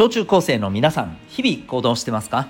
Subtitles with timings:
[0.00, 2.48] 小中高生の皆さん日々行動してますか？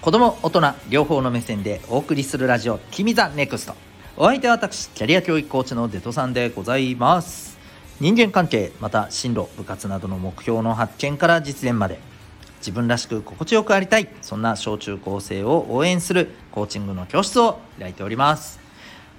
[0.00, 3.74] 子供大人両方の目線でお送りするラジオ「君 the NEXT。
[4.16, 7.58] お相手は私キャリア教育コーチのデトさんでございます。
[7.98, 11.98] 人間関係また進路部活などの目標の発見から実現まで
[12.58, 18.60] 自分らしく心地よくありたいそんな小中高生を応援するコーチングの教室を開いております。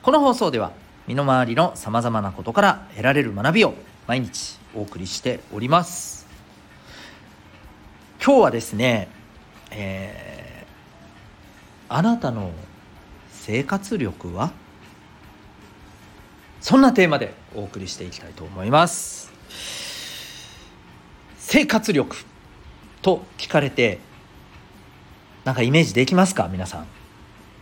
[0.03, 0.71] この放送では
[1.05, 3.73] 身の回りのさまざまなことから得られる学びを
[4.07, 6.26] 毎日お送りしております。
[8.27, 9.07] 今日はですね、
[9.71, 12.51] えー、あなたの
[13.31, 14.51] 生活力は？
[16.59, 19.31] そんなテーマでお送りしていきたいと思います。
[21.37, 22.17] 生活力
[23.01, 23.99] と聞かれて
[25.45, 26.49] なんかイメージできますか？
[26.51, 26.87] 皆さん。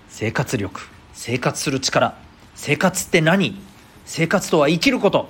[0.10, 0.82] 生活力。
[1.14, 2.18] 生活する力。
[2.56, 3.62] 生活って何？
[4.06, 5.30] 生活とは生きること。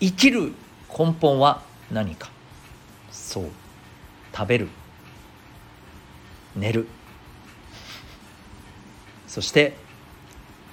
[0.00, 0.52] 生きる
[0.90, 2.28] 根本は何か？
[3.10, 3.50] そう。
[4.38, 4.68] 食べる。
[6.54, 6.86] 寝る。
[9.26, 9.74] そして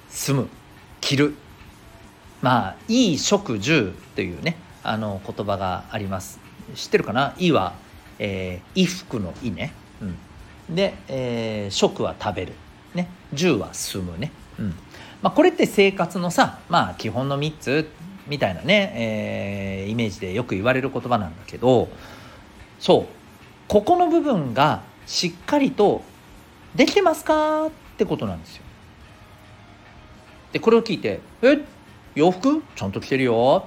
[0.08, 0.48] 住む。
[1.00, 1.34] 着る。
[2.42, 6.38] まあいい食住というねあの言葉があります。
[6.76, 7.74] 知ってるかな「い」は、
[8.20, 12.52] えー、衣服の「い」ね、うん、で、えー、食は食べる。
[12.94, 13.08] ね。
[13.32, 14.74] 住は住むね、うん。
[15.22, 17.90] まあ、これって生活のさまあ基本の3つ
[18.28, 21.88] みたいなね、えー、イメージでよく言われる言葉なんだけど
[22.78, 23.25] そう。
[23.68, 26.02] ここの部分がしっかりと
[26.74, 28.62] できてますかってことなんですよ。
[30.52, 31.58] でこれを聞いて「え
[32.14, 32.62] 洋服？
[32.74, 33.66] ちゃんと着てるよ」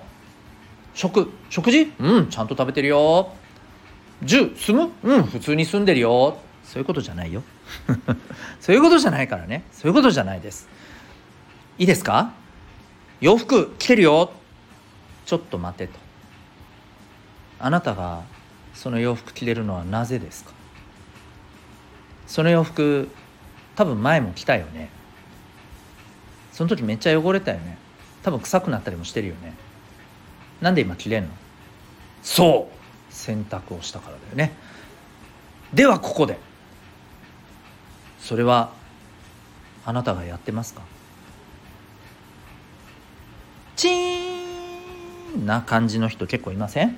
[0.94, 1.32] 「食？
[1.50, 1.92] 食事？
[2.00, 3.34] うんちゃんと食べてるよ」
[4.24, 4.54] 「住？
[4.56, 4.92] 住む？
[5.04, 7.44] うん普通に住んでるよ」そういうことじゃないよ。
[8.62, 9.64] そういうことじゃないからね。
[9.72, 10.70] そういうことじゃないです。
[11.78, 12.32] いいですか？
[13.22, 14.32] 洋服着てるよ。
[15.26, 15.94] ちょっと待てと。
[17.60, 18.22] あなたが
[18.80, 20.54] その洋服着れるのはなぜですか？
[22.28, 23.10] その洋服
[23.76, 24.90] 多分前も着たよね。
[26.54, 27.78] その時めっちゃ汚れたよね。
[28.24, 29.54] 多分臭くなったりもしてるよね。
[30.62, 31.30] なんで今着れんの？
[32.24, 33.14] そう。
[33.14, 34.54] 洗濯をしたからだよね。
[35.74, 36.40] ではここで
[38.22, 38.72] それは
[39.86, 40.84] あなたがやってますか？
[43.76, 46.96] チーンな感じの人結構いません？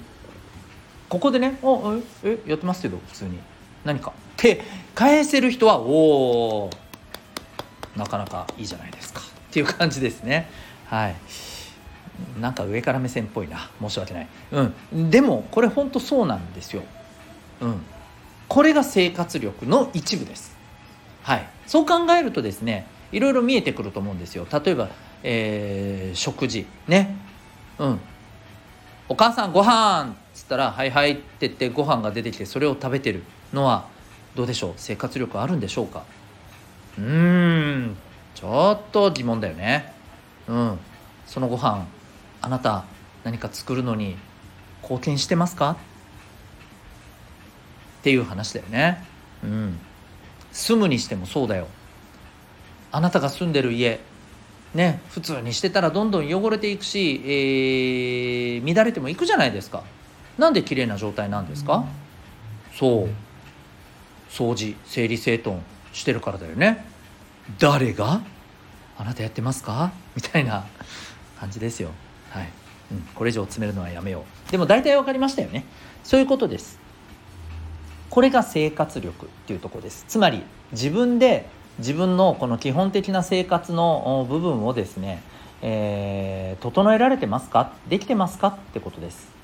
[1.11, 3.37] ここでね「あええやってますけど普通に。
[3.83, 4.61] 何か」って
[4.95, 6.69] 返せる人はおお
[7.97, 10.49] なかなかいいじゃないですかっていう感じですね。
[10.85, 11.15] はい。
[12.39, 13.69] なんか上から目線っぽいな。
[13.81, 14.27] 申し訳ない。
[14.53, 15.09] うん。
[15.09, 16.83] でもこれほんとそうなんですよ。
[17.59, 17.81] うん。
[18.47, 20.55] これが生活力の一部です。
[21.23, 21.49] はい。
[21.67, 24.47] そう考えるとですねいろいろ見えてくると思うんですよ。
[24.49, 24.87] 例えば
[25.23, 26.65] えー、食事。
[26.87, 27.17] ね。
[27.79, 27.99] うん。
[29.09, 30.20] お母さんご飯。
[30.41, 33.87] つったら「はいはい」って言ってご飯が出てきてそれを食べてるのは
[34.35, 34.73] どうでしょう？
[34.77, 36.03] 生活力あるんでしょうか？
[36.97, 37.97] うーん。
[38.33, 39.93] ちょっと疑問だよね。
[40.47, 40.79] うん。
[41.25, 41.85] そのご飯
[42.41, 42.85] あなた
[43.23, 44.15] 何か作るのに
[44.81, 45.71] 貢献してますか？
[45.71, 45.75] っ
[48.03, 49.03] ていう話だよね。
[49.43, 49.79] うん。
[50.51, 51.67] 住むにしてもそうだよ。
[52.91, 53.99] あなたが住んでる家
[54.73, 59.83] ね普通にしてたらどんどん汚れていくし、えー、乱れてもいくじゃないですか。
[60.41, 61.85] なんで綺麗な状態なんですか？
[62.73, 63.09] そう。
[64.31, 65.61] 掃除整理整頓
[65.93, 66.83] してるからだよね。
[67.59, 68.21] 誰が？
[68.97, 69.91] あなたやってますか？
[70.15, 70.65] みたいな
[71.39, 71.91] 感じですよ。
[72.31, 72.49] はい、
[72.91, 74.51] うん、これ以上詰めるのはやめよう。
[74.51, 75.63] でも大体分かりましたよね。
[76.03, 76.79] そういうことです。
[78.09, 80.05] これが生活力っていうとこです。
[80.07, 80.41] つまり
[80.71, 81.45] 自分で
[81.77, 85.21] 自分のこの基本的な生活の部分をですね、
[85.61, 87.73] えー、整えられてますか？
[87.89, 88.47] できてますか？
[88.47, 89.40] ってことです。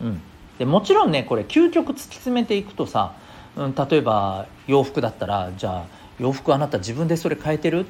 [0.00, 0.20] うん、
[0.58, 3.14] でもちろんねこれ究極突き詰めていくとさ、
[3.56, 5.84] うん、例えば洋服だったらじゃあ
[6.18, 7.86] 洋服あなた自分でそれ変えてる？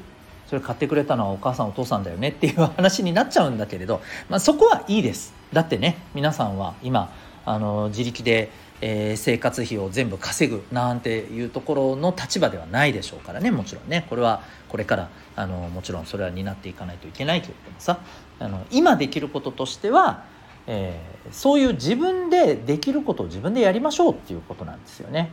[0.47, 2.29] それ買ってくれたのはお母さんお父さんだよね？
[2.29, 5.33] っていう話になっちゃうんだけれど、まあ、そこはいいです。
[5.51, 7.13] だってね皆さんは今
[7.45, 8.49] あの自力で
[8.79, 14.05] えー、生活費を全部稼ぐなんていうところの立場ではないでしょうからねもちろんね。
[14.07, 17.99] これはこれからあのもちろんそれは担っていかないといけないけれどもさ。
[18.39, 20.23] あの今できることとしては、
[20.67, 25.31] えー、そういう自分でできることを自分でやりましょうっていうことなんですよね。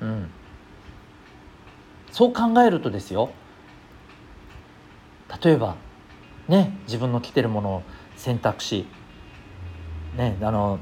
[0.00, 0.30] うん、
[2.10, 3.30] そう考えるとですよ
[5.42, 5.76] 例えば
[6.46, 7.82] ね自分の着てるものを
[8.16, 8.86] 選択し
[10.16, 10.78] ねあの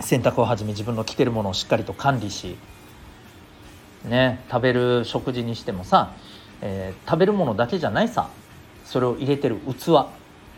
[0.00, 2.58] 洗濯をはじめ自分の着てるものをしっかりと管理し、
[4.04, 6.12] ね、食べる食事にしてもさ、
[6.60, 8.28] えー、食べるものだけじゃないさ
[8.84, 10.06] それを入れてる器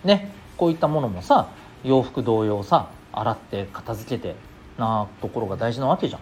[0.04, 1.50] ねこういったものもさ
[1.84, 4.36] 洋服同様さ洗って片付けて
[4.78, 6.20] なところが大事なわけじゃん。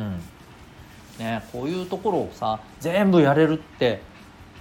[0.00, 0.20] うん。
[1.18, 4.00] ね、こういうところをさ全部やれるって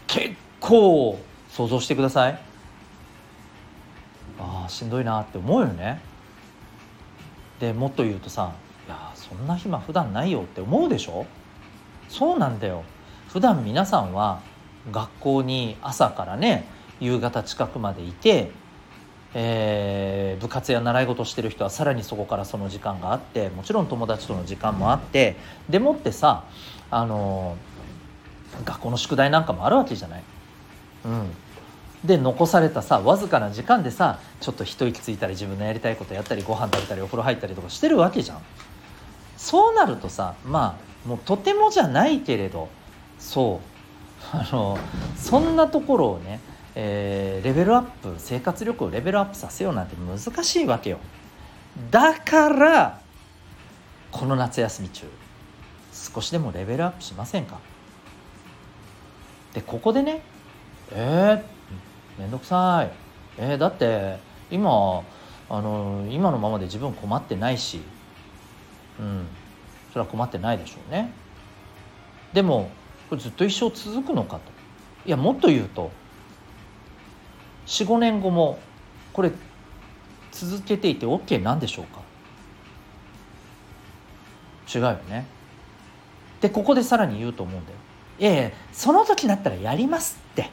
[0.07, 2.39] 結構想像してください。
[4.39, 6.01] ああしんどいなって思うよね。
[7.59, 8.53] でもっと言うとさ
[8.87, 11.25] いやそんな暇普段ないよって思うでしょ？
[12.09, 12.83] そうなんだよ。
[13.29, 14.41] 普段皆さんは
[14.91, 16.67] 学校に朝からね
[16.99, 18.51] 夕方近くまでいて
[19.39, 25.35] えー、部活や習い事してる人はさらにそこからその時間があってもちろん友達との時間もあって
[25.69, 26.45] でもってさ
[26.89, 27.55] あの
[28.65, 30.23] 学校の宿題なんかもあるわけじゃない。
[31.05, 31.29] うん、
[32.03, 38.41] で残されたさわずかな時間でさちょっと一息ついたり自分のやりたいことやったりご飯食べたりお風呂入ったりとかしてるわけじゃん。
[39.37, 42.69] そうなるとさまあもうとてもじゃないけれど
[43.19, 43.61] そ
[44.33, 44.79] うあの
[45.15, 46.39] そんなところをね
[46.79, 50.99] えー、レベルアップ生活力をレベルアップさせようなんて難しいわけよ。
[51.89, 53.01] だから
[54.11, 55.07] この夏休み中
[55.91, 57.59] 少しでもレベルアップしませんか？
[59.55, 60.21] でここでね
[60.91, 62.91] えー、めんどくさい。
[63.39, 64.19] えー、だって
[64.51, 65.01] 今
[65.49, 67.81] あの今のままで自分困ってないし。
[68.99, 69.25] うん。
[69.93, 71.11] それは困ってないでしょうね。
[72.33, 72.69] でも
[73.09, 74.41] これずっと一生続くのかと。
[75.07, 75.89] いやもっと言うと
[77.67, 78.59] 45年後も
[79.13, 79.31] これ
[80.31, 82.01] 続けていて OK なんでしょうか？
[84.73, 85.25] 違うよね。
[86.41, 87.77] でここでさらに言うと思うんだよ。
[88.19, 90.49] いやいやその時になったらやりますって。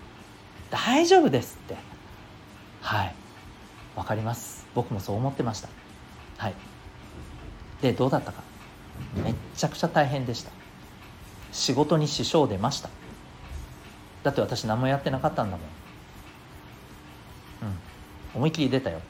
[0.70, 1.76] 大丈夫ですって。
[2.80, 3.14] はい。
[3.94, 4.66] わかります。
[4.74, 5.68] 僕もそう思ってました。
[6.38, 6.54] はい。
[7.80, 8.42] でどうだったか？
[9.22, 10.50] めっちゃくちゃ大変でした。
[11.52, 12.88] 仕事に支障出ました。
[14.24, 15.66] だって私何もやってなかったんだもん、
[18.34, 19.00] 思いっきり出たよ。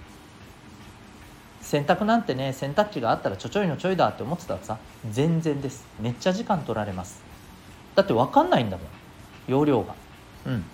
[1.60, 4.78] 洗濯なんてね洗濯機があったらちょちょいのちょいだって思ってたらさ
[5.10, 5.84] 全然です。
[6.00, 7.22] めっちゃ時間取られます。
[7.94, 8.86] だって分かんないんだもん。
[9.48, 9.94] 容量が。
[10.46, 10.64] うん。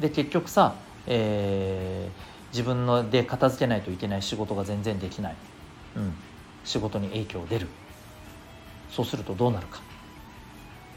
[0.00, 0.74] で結局さ、
[1.06, 5.34] えー、自分ので片付けないといけない仕事が全然できない、
[5.96, 6.14] うん、
[6.64, 7.68] 仕事に影響出る。
[8.90, 9.80] そうするとどうなるか。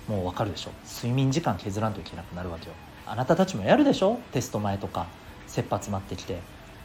[0.07, 0.71] もう分かるでしょ。
[0.85, 2.73] 睡眠時間削らんといけなくなるわけよ。
[3.05, 4.19] あなたたちもやるでしょ。
[4.31, 5.07] テスト前とか
[5.47, 6.39] 切羽詰まってきて。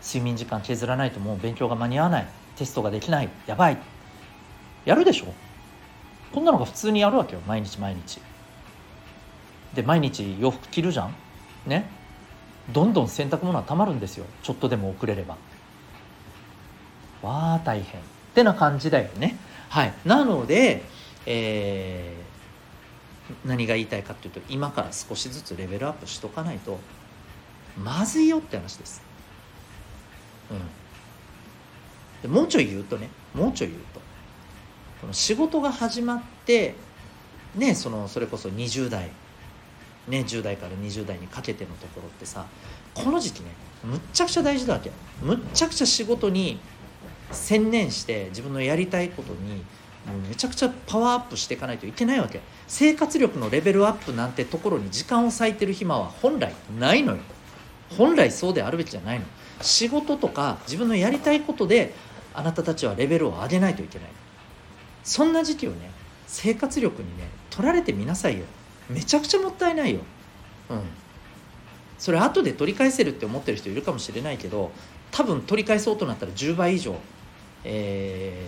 [0.06, 2.28] 睡眠時間削らないともう勉強が間に合わない。
[2.56, 3.28] テストができない。
[3.46, 3.78] やばい。
[4.84, 5.26] やるでしょ。
[6.32, 7.40] こんなのが普通にやるわけよ。
[7.46, 8.20] 毎日毎日。
[9.74, 11.14] で毎日洋服着るじゃん。
[11.66, 11.90] ね。
[12.72, 14.26] どんどん洗濯物はたまるんですよ。
[14.42, 15.36] ちょっとでも遅れれば。
[17.22, 18.00] わあ大変。
[18.00, 18.04] っ
[18.34, 19.36] てな感じだよね。
[19.68, 19.94] はい。
[20.04, 20.84] なので
[21.26, 26.78] えー、何が言いたいかっていうと今から少しずつレベルアップしとかないと
[27.76, 29.02] まずいよって話です。
[30.50, 30.58] うん、
[32.22, 34.00] でもうちょい言うとねもうちょい言うと。
[35.00, 36.74] この仕事が始まって
[37.54, 39.10] ねそのそれこそ20代
[40.08, 42.46] ね10代から20代にかけてのところってさ
[42.94, 43.50] この時期ね
[43.84, 44.90] むっちゃくちゃ大事だわけ。
[45.22, 46.58] むっちゃくちゃ仕事に
[47.30, 49.64] 専念して自分のやりたいことに
[50.06, 52.40] もうめちゃくちゃパワーアップしていかないといけないわけ。
[52.66, 57.18] 生活力のレベルアップなんてところに時間を割いてる暇は本来ないのよ。
[57.96, 59.26] 本来そうであるべきじゃないの。
[59.60, 61.94] 仕事とか自分のやりたいことで
[62.34, 64.08] あなたたちはレベルを上げないといけない。
[65.04, 65.90] そんな時期をね
[66.26, 68.44] 生活力にね取られてみなさいよ。
[68.90, 70.00] めちゃくちゃもったいないよ。
[70.70, 70.80] うん。
[71.98, 74.70] それ後で取り返せるって思ってる人いるかもしれないけど
[75.10, 76.94] 多分取り返そうとなったら10倍以上、
[77.64, 78.38] え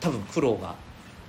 [0.00, 0.76] ー、多分苦労が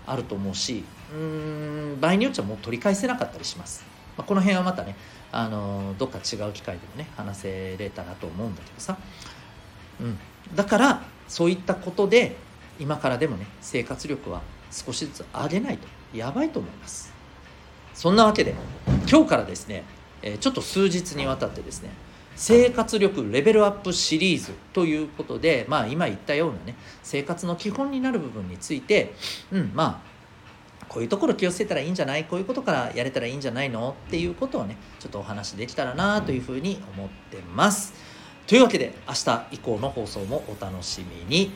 [0.05, 3.83] あると思うしうん場合によっちゃもう取り返せなかったりします、
[4.17, 4.95] まあ、この辺はまたね
[5.31, 8.97] あのどっか違う機会でもね話せれたらと思うんだけどさ、
[10.01, 10.17] うん、
[10.55, 12.35] だからそういったことで
[12.79, 17.13] 今からでもね生活力は少しずつ上げないとやばいと思います。
[17.93, 18.53] そんなわけで
[19.09, 19.83] 今日からですね、
[20.21, 21.89] えちょっと数日にわたってですね
[22.35, 29.15] 生活力レベルアップシリーズということでまあ今言ったようなね生活の基本になる部分について
[29.51, 30.16] うんまあ
[30.89, 32.25] こういうところ気をつけたらいいんじゃない？
[32.25, 33.95] こういうことからやれたらいいんじゃないの？
[34.07, 37.93] っていうことをねちょっとお話できたらなというふうに思ってます。
[38.47, 41.51] というわけで明日以降の放送もお楽しみに。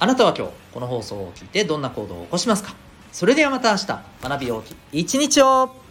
[0.00, 2.74] あなたは今日この放送を聞いてどんな行動を起こしますか？
[3.12, 3.86] それではまた明日。
[4.22, 5.87] 学び大き一日を！